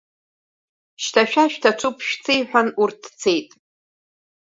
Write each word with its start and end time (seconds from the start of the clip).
Шьҭа 1.03 1.23
шәа 1.29 1.51
шәҭацәуп 1.51 1.97
шәца, 2.07 2.31
иҳан, 2.39 2.67
урҭ 2.81 3.01
цеит. 3.19 3.49